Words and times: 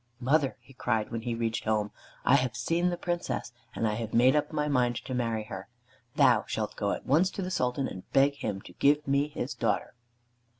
"Mother," 0.19 0.57
he 0.61 0.73
cried 0.73 1.11
when 1.11 1.21
he 1.21 1.35
reached 1.35 1.65
home, 1.65 1.91
"I 2.25 2.33
have 2.33 2.55
seen 2.55 2.89
the 2.89 2.97
Princess, 2.97 3.53
and 3.75 3.87
I 3.87 3.93
have 3.93 4.15
made 4.15 4.35
up 4.35 4.51
my 4.51 4.67
mind 4.67 4.95
to 5.05 5.13
marry 5.13 5.43
her. 5.43 5.67
Thou 6.15 6.43
shalt 6.47 6.75
go 6.75 6.91
at 6.93 7.05
once 7.05 7.29
to 7.29 7.43
the 7.43 7.51
Sultan, 7.51 7.87
and 7.87 8.11
beg 8.11 8.37
him 8.37 8.61
to 8.61 8.73
give 8.73 9.07
me 9.07 9.27
his 9.27 9.53
daughter." 9.53 9.93